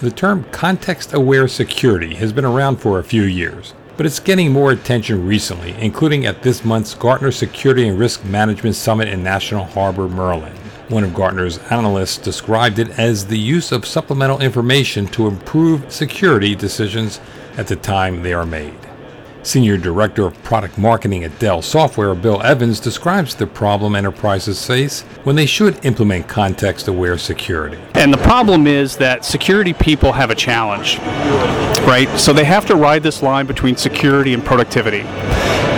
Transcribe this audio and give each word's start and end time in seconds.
The 0.00 0.12
term 0.12 0.44
context 0.52 1.12
aware 1.12 1.48
security 1.48 2.14
has 2.14 2.32
been 2.32 2.44
around 2.44 2.76
for 2.76 3.00
a 3.00 3.04
few 3.04 3.24
years, 3.24 3.74
but 3.96 4.06
it's 4.06 4.20
getting 4.20 4.52
more 4.52 4.70
attention 4.70 5.26
recently, 5.26 5.72
including 5.72 6.24
at 6.24 6.40
this 6.40 6.64
month's 6.64 6.94
Gartner 6.94 7.32
Security 7.32 7.88
and 7.88 7.98
Risk 7.98 8.24
Management 8.24 8.76
Summit 8.76 9.08
in 9.08 9.24
National 9.24 9.64
Harbor, 9.64 10.08
Maryland. 10.08 10.56
One 10.88 11.02
of 11.02 11.14
Gartner's 11.14 11.58
analysts 11.72 12.16
described 12.16 12.78
it 12.78 12.96
as 12.96 13.26
the 13.26 13.40
use 13.40 13.72
of 13.72 13.84
supplemental 13.84 14.40
information 14.40 15.08
to 15.08 15.26
improve 15.26 15.92
security 15.92 16.54
decisions 16.54 17.18
at 17.56 17.66
the 17.66 17.74
time 17.74 18.22
they 18.22 18.32
are 18.32 18.46
made. 18.46 18.87
Senior 19.42 19.76
Director 19.76 20.26
of 20.26 20.42
Product 20.42 20.76
Marketing 20.78 21.24
at 21.24 21.38
Dell 21.38 21.62
Software, 21.62 22.14
Bill 22.14 22.42
Evans, 22.42 22.80
describes 22.80 23.34
the 23.34 23.46
problem 23.46 23.94
enterprises 23.94 24.66
face 24.66 25.02
when 25.24 25.36
they 25.36 25.46
should 25.46 25.84
implement 25.84 26.28
context 26.28 26.88
aware 26.88 27.18
security. 27.18 27.78
And 27.94 28.12
the 28.12 28.18
problem 28.18 28.66
is 28.66 28.96
that 28.96 29.24
security 29.24 29.72
people 29.72 30.12
have 30.12 30.30
a 30.30 30.34
challenge, 30.34 30.98
right? 31.86 32.08
So 32.18 32.32
they 32.32 32.44
have 32.44 32.66
to 32.66 32.76
ride 32.76 33.02
this 33.02 33.22
line 33.22 33.46
between 33.46 33.76
security 33.76 34.34
and 34.34 34.44
productivity. 34.44 35.04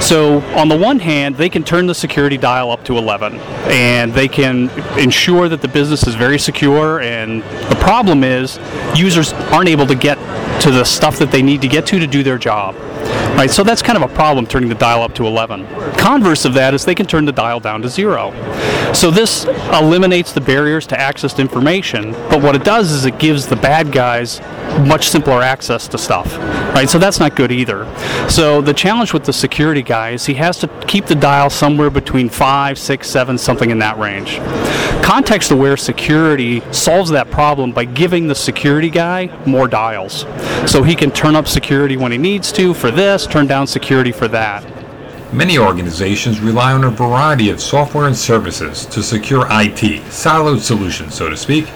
So, 0.00 0.40
on 0.54 0.68
the 0.68 0.76
one 0.76 0.98
hand, 0.98 1.36
they 1.36 1.48
can 1.48 1.64
turn 1.64 1.86
the 1.86 1.94
security 1.94 2.36
dial 2.36 2.70
up 2.70 2.84
to 2.84 2.98
11 2.98 3.36
and 3.70 4.12
they 4.12 4.28
can 4.28 4.68
ensure 4.98 5.48
that 5.48 5.62
the 5.62 5.68
business 5.68 6.06
is 6.06 6.14
very 6.14 6.38
secure. 6.38 7.00
And 7.00 7.42
the 7.70 7.78
problem 7.80 8.22
is, 8.22 8.58
users 8.94 9.32
aren't 9.32 9.70
able 9.70 9.86
to 9.86 9.94
get 9.94 10.16
to 10.60 10.70
the 10.70 10.84
stuff 10.84 11.18
that 11.20 11.30
they 11.30 11.40
need 11.40 11.62
to 11.62 11.68
get 11.68 11.86
to 11.86 11.98
to 11.98 12.06
do 12.06 12.22
their 12.22 12.36
job. 12.36 12.74
Right, 13.34 13.50
so 13.50 13.64
that's 13.64 13.82
kind 13.82 14.00
of 14.00 14.08
a 14.08 14.14
problem 14.14 14.46
turning 14.46 14.68
the 14.68 14.76
dial 14.76 15.02
up 15.02 15.12
to 15.16 15.26
11. 15.26 15.66
The 16.04 16.10
converse 16.10 16.44
of 16.44 16.52
that 16.52 16.74
is 16.74 16.84
they 16.84 16.94
can 16.94 17.06
turn 17.06 17.24
the 17.24 17.32
dial 17.32 17.60
down 17.60 17.80
to 17.80 17.88
zero. 17.88 18.30
So 18.92 19.10
this 19.10 19.46
eliminates 19.72 20.34
the 20.34 20.40
barriers 20.42 20.86
to 20.88 21.00
access 21.00 21.32
to 21.32 21.40
information, 21.40 22.12
but 22.28 22.42
what 22.42 22.54
it 22.54 22.62
does 22.62 22.92
is 22.92 23.06
it 23.06 23.18
gives 23.18 23.46
the 23.46 23.56
bad 23.56 23.90
guys 23.90 24.38
much 24.86 25.08
simpler 25.08 25.40
access 25.40 25.88
to 25.88 25.96
stuff. 25.96 26.36
Right, 26.74 26.90
so 26.90 26.98
that's 26.98 27.20
not 27.20 27.36
good 27.36 27.50
either. 27.50 27.86
So 28.28 28.60
the 28.60 28.74
challenge 28.74 29.14
with 29.14 29.24
the 29.24 29.32
security 29.32 29.80
guy 29.80 30.10
is 30.10 30.26
he 30.26 30.34
has 30.34 30.58
to 30.58 30.68
keep 30.86 31.06
the 31.06 31.14
dial 31.14 31.48
somewhere 31.48 31.88
between 31.88 32.28
five, 32.28 32.78
six, 32.78 33.08
seven, 33.08 33.38
something 33.38 33.70
in 33.70 33.78
that 33.78 33.96
range. 33.96 34.36
Context 35.02 35.52
aware 35.52 35.78
security 35.78 36.60
solves 36.70 37.08
that 37.12 37.30
problem 37.30 37.72
by 37.72 37.86
giving 37.86 38.28
the 38.28 38.34
security 38.34 38.90
guy 38.90 39.34
more 39.46 39.68
dials. 39.68 40.26
So 40.70 40.82
he 40.82 40.96
can 40.96 41.10
turn 41.10 41.34
up 41.34 41.48
security 41.48 41.96
when 41.96 42.12
he 42.12 42.18
needs 42.18 42.52
to 42.52 42.74
for 42.74 42.90
this, 42.90 43.26
turn 43.26 43.46
down 43.46 43.66
security 43.66 44.12
for 44.12 44.28
that. 44.28 44.73
Many 45.34 45.58
organizations 45.58 46.38
rely 46.38 46.72
on 46.74 46.84
a 46.84 46.90
variety 46.90 47.50
of 47.50 47.60
software 47.60 48.06
and 48.06 48.16
services 48.16 48.86
to 48.86 49.02
secure 49.02 49.48
IT, 49.50 50.02
siloed 50.04 50.60
solutions, 50.60 51.16
so 51.16 51.28
to 51.28 51.36
speak. 51.36 51.68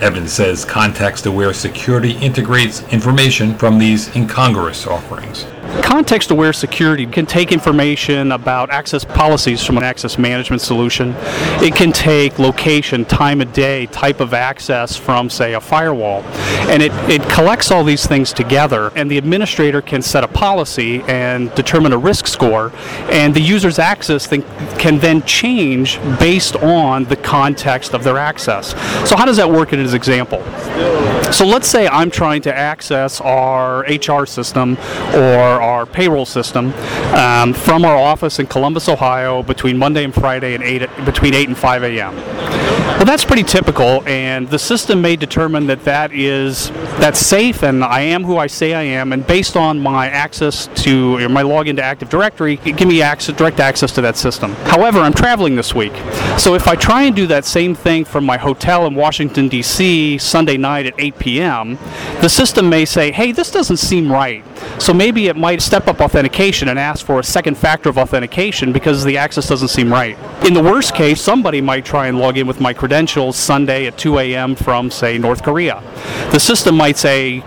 Evans 0.00 0.32
says 0.32 0.64
context 0.64 1.24
aware 1.24 1.52
security 1.52 2.18
integrates 2.18 2.82
information 2.92 3.56
from 3.56 3.78
these 3.78 4.08
incongruous 4.16 4.88
offerings. 4.88 5.46
Context 5.82 6.30
aware 6.30 6.52
security 6.52 7.06
can 7.06 7.26
take 7.26 7.52
information 7.52 8.32
about 8.32 8.70
access 8.70 9.04
policies 9.04 9.64
from 9.64 9.76
an 9.76 9.84
access 9.84 10.18
management 10.18 10.62
solution. 10.62 11.14
It 11.62 11.74
can 11.74 11.92
take 11.92 12.38
location, 12.38 13.04
time 13.04 13.40
of 13.40 13.52
day, 13.52 13.86
type 13.86 14.20
of 14.20 14.34
access 14.34 14.96
from, 14.96 15.30
say, 15.30 15.54
a 15.54 15.60
firewall. 15.60 16.22
And 16.68 16.82
it, 16.82 16.92
it 17.08 17.22
collects 17.30 17.70
all 17.70 17.84
these 17.84 18.06
things 18.06 18.32
together, 18.32 18.92
and 18.96 19.10
the 19.10 19.18
administrator 19.18 19.82
can 19.82 20.02
set 20.02 20.24
a 20.24 20.28
policy 20.28 21.02
and 21.02 21.54
determine 21.54 21.92
a 21.92 21.98
risk 21.98 22.26
score, 22.26 22.72
and 23.10 23.34
the 23.34 23.40
user's 23.40 23.78
access 23.78 24.26
can 24.26 24.98
then 24.98 25.22
change 25.22 25.98
based 26.18 26.56
on 26.56 27.04
the 27.04 27.16
context 27.16 27.94
of 27.94 28.04
their 28.04 28.18
access. 28.18 28.70
So, 29.08 29.16
how 29.16 29.24
does 29.24 29.36
that 29.36 29.50
work 29.50 29.72
in 29.72 29.82
this 29.82 29.92
example? 29.94 30.42
So, 31.32 31.44
let's 31.46 31.66
say 31.66 31.88
I'm 31.88 32.10
trying 32.10 32.42
to 32.42 32.56
access 32.56 33.20
our 33.20 33.80
HR 33.80 34.26
system 34.26 34.76
or 35.14 35.38
our 35.38 35.86
payroll 35.86 36.26
system 36.26 36.72
um, 37.14 37.52
from 37.52 37.84
our 37.84 37.96
office 37.96 38.38
in 38.38 38.46
Columbus, 38.46 38.88
Ohio, 38.88 39.42
between 39.42 39.78
Monday 39.78 40.04
and 40.04 40.14
Friday, 40.14 40.54
and 40.54 40.62
eight 40.62 40.88
between 41.04 41.34
8 41.34 41.48
and 41.48 41.58
5 41.58 41.82
a.m. 41.84 42.14
Well, 43.04 43.04
that's 43.04 43.24
pretty 43.24 43.42
typical, 43.42 44.06
and 44.06 44.48
the 44.48 44.58
system 44.58 45.02
may 45.02 45.16
determine 45.16 45.66
that 45.66 45.84
that 45.84 46.12
is 46.12 46.70
that's 47.00 47.18
safe, 47.18 47.62
and 47.62 47.84
I 47.84 48.00
am 48.00 48.24
who 48.24 48.38
I 48.38 48.46
say 48.46 48.72
I 48.72 48.82
am, 48.82 49.12
and 49.12 49.26
based 49.26 49.56
on 49.56 49.80
my 49.80 50.08
access 50.08 50.68
to 50.84 51.18
or 51.18 51.28
my 51.28 51.42
login 51.42 51.76
to 51.76 51.82
Active 51.82 52.08
Directory, 52.08 52.60
it 52.64 52.76
give 52.76 52.88
me 52.88 53.02
access, 53.02 53.36
direct 53.36 53.60
access 53.60 53.92
to 53.92 54.00
that 54.02 54.16
system. 54.16 54.52
However, 54.64 55.00
I'm 55.00 55.12
traveling 55.12 55.56
this 55.56 55.74
week, 55.74 55.92
so 56.38 56.54
if 56.54 56.68
I 56.68 56.76
try 56.76 57.02
and 57.02 57.14
do 57.14 57.26
that 57.26 57.44
same 57.44 57.74
thing 57.74 58.04
from 58.04 58.24
my 58.24 58.38
hotel 58.38 58.86
in 58.86 58.94
Washington 58.94 59.48
D.C. 59.48 60.18
Sunday 60.18 60.56
night 60.56 60.86
at 60.86 60.94
8 60.96 61.13
p.m., 61.18 61.78
the 62.20 62.28
system 62.28 62.68
may 62.68 62.84
say, 62.84 63.12
"Hey, 63.12 63.32
this 63.32 63.50
doesn't 63.50 63.78
seem 63.78 64.10
right." 64.10 64.44
So 64.78 64.92
maybe 64.92 65.28
it 65.28 65.36
might 65.36 65.62
step 65.62 65.88
up 65.88 66.00
authentication 66.00 66.68
and 66.68 66.78
ask 66.78 67.04
for 67.04 67.20
a 67.20 67.24
second 67.24 67.56
factor 67.56 67.88
of 67.88 67.98
authentication 67.98 68.72
because 68.72 69.04
the 69.04 69.18
access 69.18 69.48
doesn't 69.48 69.68
seem 69.68 69.92
right. 69.92 70.16
In 70.44 70.54
the 70.54 70.62
worst 70.62 70.94
case, 70.94 71.20
somebody 71.20 71.60
might 71.60 71.84
try 71.84 72.08
and 72.08 72.18
log 72.18 72.38
in 72.38 72.46
with 72.46 72.60
my 72.60 72.72
credentials 72.72 73.36
Sunday 73.36 73.86
at 73.86 73.96
2 73.98 74.18
a.m. 74.18 74.54
from, 74.54 74.90
say, 74.90 75.16
North 75.18 75.42
Korea. 75.42 75.82
The 76.32 76.40
system 76.40 76.76
might 76.76 76.96
say, 76.96 77.42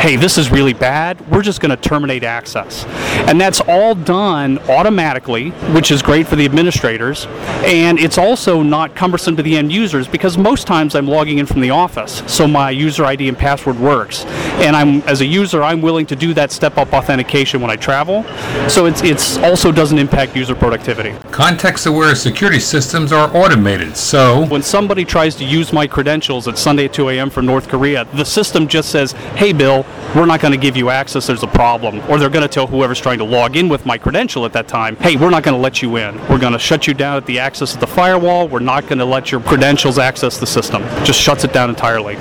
hey, 0.00 0.16
this 0.16 0.38
is 0.38 0.50
really 0.50 0.72
bad, 0.72 1.20
we're 1.30 1.42
just 1.42 1.60
going 1.60 1.70
to 1.70 1.76
terminate 1.76 2.22
access. 2.22 2.84
And 3.28 3.40
that's 3.40 3.60
all 3.60 3.94
done 3.94 4.58
automatically, 4.68 5.50
which 5.72 5.90
is 5.90 6.02
great 6.02 6.26
for 6.26 6.36
the 6.36 6.44
administrators, 6.44 7.26
and 7.64 7.98
it's 7.98 8.18
also 8.18 8.62
not 8.62 8.94
cumbersome 8.94 9.36
to 9.36 9.42
the 9.42 9.56
end 9.56 9.72
users 9.72 10.06
because 10.06 10.36
most 10.36 10.66
times 10.66 10.94
I'm 10.94 11.06
logging 11.06 11.38
in 11.38 11.46
from 11.46 11.60
the 11.60 11.70
office, 11.70 12.22
so 12.26 12.46
my 12.46 12.70
user 12.70 13.04
ID 13.04 13.28
and 13.28 13.36
password 13.36 13.78
works. 13.78 14.24
And 14.56 14.74
I'm 14.74 15.02
as 15.02 15.20
a 15.20 15.26
user, 15.26 15.62
I'm 15.62 15.82
willing 15.82 16.06
to 16.06 16.16
do 16.16 16.34
that 16.34 16.50
step-up 16.50 16.92
authentication 16.92 17.60
when 17.60 17.70
I 17.70 17.76
travel, 17.76 18.24
so 18.68 18.86
it's 18.86 19.02
it's 19.02 19.38
also 19.38 19.72
doesn't 19.72 19.98
impact 19.98 20.36
user 20.36 20.54
productivity. 20.54 21.12
Context-aware 21.30 22.14
security 22.14 22.60
systems 22.60 23.12
are 23.12 23.34
automated, 23.36 23.96
so 23.96 24.46
when 24.46 24.62
somebody 24.62 25.04
tries 25.04 25.34
to 25.36 25.44
use 25.44 25.72
my 25.72 25.86
credentials 25.86 26.48
at 26.48 26.58
Sunday 26.58 26.86
at 26.86 26.92
2 26.92 27.10
a.m. 27.10 27.30
from 27.30 27.46
North 27.46 27.68
Korea, 27.68 28.06
the 28.14 28.24
system 28.24 28.66
just 28.66 28.90
says, 28.90 29.12
"Hey, 29.36 29.52
Bill, 29.52 29.75
we're 30.14 30.26
not 30.26 30.40
going 30.40 30.52
to 30.52 30.58
give 30.58 30.76
you 30.76 30.90
access. 30.90 31.26
There's 31.26 31.42
a 31.42 31.48
problem," 31.48 32.00
or 32.08 32.18
they're 32.18 32.30
going 32.30 32.42
to 32.42 32.48
tell 32.48 32.66
whoever's 32.66 33.00
trying 33.00 33.18
to 33.18 33.24
log 33.24 33.56
in 33.56 33.68
with 33.68 33.84
my 33.84 33.98
credential 33.98 34.44
at 34.44 34.52
that 34.52 34.68
time, 34.68 34.96
"Hey, 34.96 35.16
we're 35.16 35.30
not 35.30 35.42
going 35.42 35.56
to 35.56 35.60
let 35.60 35.82
you 35.82 35.96
in. 35.96 36.16
We're 36.28 36.38
going 36.38 36.52
to 36.52 36.58
shut 36.58 36.86
you 36.86 36.94
down 36.94 37.16
at 37.16 37.26
the 37.26 37.38
access 37.38 37.74
of 37.74 37.80
the 37.80 37.86
firewall. 37.86 38.48
We're 38.48 38.60
not 38.60 38.84
going 38.84 38.98
to 38.98 39.04
let 39.04 39.32
your 39.32 39.40
credentials 39.40 39.98
access 39.98 40.38
the 40.38 40.46
system." 40.46 40.82
Just 41.04 41.20
shuts 41.20 41.44
it 41.44 41.52
down 41.52 41.68
entirely. 41.70 42.16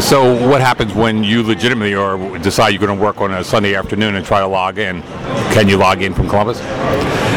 So 0.00 0.48
what 0.48 0.60
happens 0.60 0.92
when 0.94 1.24
you 1.24 1.42
legitimately 1.42 1.94
or 1.94 2.38
decide 2.38 2.70
you're 2.70 2.86
going 2.86 2.96
to 2.96 3.02
work 3.02 3.20
on 3.20 3.32
a 3.32 3.42
Sunday 3.42 3.74
afternoon 3.74 4.16
and 4.16 4.26
try 4.26 4.40
to 4.40 4.46
log 4.46 4.78
in? 4.78 5.02
Can 5.52 5.68
you 5.68 5.76
log 5.76 6.02
in 6.02 6.14
from 6.14 6.28
Columbus? 6.28 6.60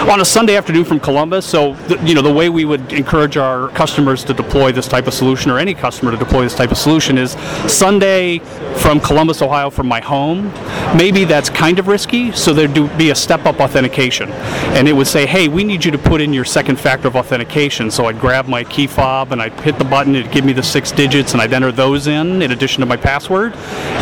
On 0.09 0.21
a 0.21 0.25
Sunday 0.25 0.55
afternoon 0.55 0.85
from 0.85 1.01
Columbus. 1.01 1.45
So, 1.45 1.75
you 2.03 2.15
know, 2.15 2.21
the 2.21 2.31
way 2.31 2.47
we 2.47 2.63
would 2.63 2.93
encourage 2.93 3.35
our 3.35 3.67
customers 3.69 4.23
to 4.23 4.33
deploy 4.33 4.71
this 4.71 4.87
type 4.87 5.05
of 5.05 5.13
solution, 5.13 5.51
or 5.51 5.59
any 5.59 5.73
customer 5.73 6.11
to 6.11 6.17
deploy 6.17 6.43
this 6.43 6.55
type 6.55 6.71
of 6.71 6.77
solution, 6.77 7.17
is 7.17 7.31
Sunday 7.67 8.39
from 8.77 9.01
Columbus, 9.01 9.41
Ohio, 9.41 9.69
from 9.69 9.87
my 9.87 9.99
home. 9.99 10.53
Maybe 10.95 11.25
that's 11.25 11.49
kind 11.49 11.77
of 11.77 11.87
risky, 11.87 12.31
so 12.31 12.53
there'd 12.53 12.97
be 12.97 13.09
a 13.09 13.15
step-up 13.15 13.59
authentication, 13.59 14.31
and 14.77 14.87
it 14.87 14.93
would 14.93 15.07
say, 15.07 15.25
"Hey, 15.25 15.49
we 15.49 15.65
need 15.65 15.83
you 15.83 15.91
to 15.91 15.97
put 15.97 16.21
in 16.21 16.31
your 16.33 16.45
second 16.45 16.79
factor 16.79 17.09
of 17.09 17.17
authentication." 17.17 17.91
So 17.91 18.05
I'd 18.05 18.19
grab 18.19 18.47
my 18.47 18.63
key 18.63 18.87
fob 18.87 19.33
and 19.33 19.41
I'd 19.41 19.59
hit 19.59 19.77
the 19.77 19.85
button. 19.85 20.15
It'd 20.15 20.31
give 20.31 20.45
me 20.45 20.53
the 20.53 20.63
six 20.63 20.91
digits, 20.91 21.33
and 21.33 21.41
I'd 21.41 21.51
enter 21.51 21.71
those 21.71 22.07
in 22.07 22.41
in 22.41 22.51
addition 22.51 22.79
to 22.79 22.85
my 22.85 22.97
password, 22.97 23.55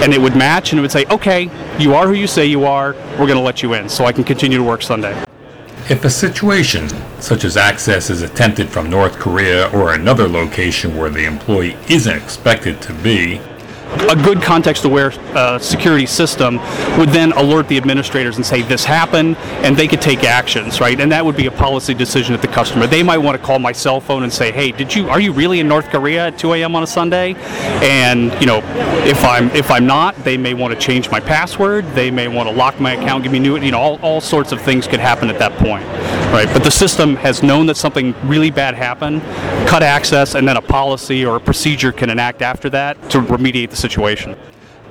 and 0.04 0.14
it 0.14 0.22
would 0.22 0.36
match, 0.36 0.72
and 0.72 0.80
it 0.80 0.84
would 0.84 0.92
say, 0.92 1.06
"Okay, 1.10 1.50
you 1.80 1.96
are 1.96 2.06
who 2.06 2.14
you 2.14 2.28
say 2.28 2.46
you 2.46 2.66
are. 2.66 2.96
We're 3.14 3.28
going 3.28 3.40
to 3.40 3.40
let 3.40 3.64
you 3.64 3.74
in, 3.74 3.90
so 3.90 4.06
I 4.06 4.12
can 4.12 4.24
continue 4.24 4.60
to 4.60 4.64
work 4.64 4.84
Sunday." 4.84 5.25
If 5.88 6.04
a 6.04 6.10
situation, 6.10 6.90
such 7.20 7.44
as 7.44 7.58
access, 7.58 8.10
is 8.10 8.24
attempted 8.24 8.70
from 8.70 8.90
North 8.90 9.20
Korea 9.20 9.70
or 9.70 9.94
another 9.94 10.28
location 10.28 10.98
where 10.98 11.12
the 11.12 11.26
employee 11.26 11.78
isn't 11.88 12.18
expected 12.18 12.82
to 12.82 12.94
be, 12.96 13.40
a 14.10 14.16
good 14.16 14.42
context 14.42 14.86
aware 14.86 15.12
uh, 15.36 15.58
security 15.60 16.06
system 16.06 16.58
would 16.98 17.10
then 17.10 17.32
alert 17.34 17.68
the 17.68 17.78
administrators 17.78 18.36
and 18.36 18.46
say 18.46 18.62
this 18.62 18.86
happened 18.86 19.38
and 19.64 19.76
they 19.76 19.88
could 19.88 20.02
take 20.02 20.24
actions 20.24 20.80
right? 20.80 21.00
And 21.00 21.12
that 21.12 21.26
would 21.26 21.36
be 21.36 21.48
a 21.48 21.52
policy 21.52 21.94
decision 21.94 22.34
at 22.34 22.42
the 22.42 22.48
customer. 22.48 22.88
They 22.88 23.04
might 23.04 23.18
want 23.18 23.40
to 23.40 23.44
call 23.44 23.60
my 23.60 23.72
cell 23.72 24.00
phone 24.00 24.24
and 24.24 24.32
say 24.32 24.52
hey 24.52 24.72
did 24.72 24.94
you 24.94 25.10
are 25.10 25.20
you 25.20 25.32
really 25.32 25.60
in 25.60 25.68
north 25.68 25.90
korea 25.90 26.28
at 26.28 26.38
2 26.38 26.54
a.m 26.54 26.76
on 26.76 26.84
a 26.84 26.88
sunday? 26.88 27.36
And 27.82 28.32
you 28.40 28.48
know 28.48 28.62
if 29.06 29.24
i'm 29.24 29.50
if 29.52 29.72
i'm 29.72 29.86
not 29.86 30.16
they 30.24 30.38
may 30.38 30.54
want 30.54 30.74
to 30.74 30.80
change 30.80 31.10
my 31.10 31.20
password 31.20 31.86
they 31.94 32.12
may 32.12 32.28
want 32.28 32.50
to 32.50 32.56
lock 32.56 32.80
my 32.80 32.94
account 32.94 33.24
give 33.24 33.32
me 33.32 33.40
new 33.40 33.58
you 33.58 33.72
know 33.72 33.80
all, 33.80 34.00
all 34.02 34.22
sorts 34.22 34.52
of 34.52 34.62
things 34.62 34.88
could 34.88 35.00
happen 35.00 35.30
at 35.30 35.40
that 35.40 35.52
point 35.54 35.86
right 36.32 36.48
but 36.54 36.64
the 36.64 36.72
system 36.72 37.16
has 37.16 37.44
known 37.44 37.66
that 37.66 37.78
something 37.78 38.14
really 38.28 38.52
bad 38.52 38.76
happened 38.76 39.22
cut 39.68 39.84
access 39.84 40.36
and 40.36 40.48
then 40.48 40.58
a 40.58 40.62
policy 40.62 41.26
or 41.26 41.38
a 41.38 41.40
procedure 41.40 41.92
can 41.92 42.10
enact 42.10 42.42
after 42.42 42.70
that 42.70 43.10
to 43.10 43.20
remediate 43.20 43.70
the 43.70 43.76
situation. 43.76 44.36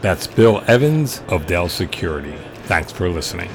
That's 0.00 0.26
Bill 0.26 0.62
Evans 0.66 1.22
of 1.28 1.46
Dell 1.46 1.68
Security. 1.68 2.34
Thanks 2.64 2.92
for 2.92 3.08
listening. 3.08 3.50